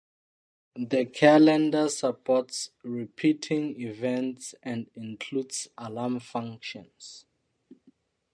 [0.79, 7.27] The calendar supports repeating events and includes alarm functions.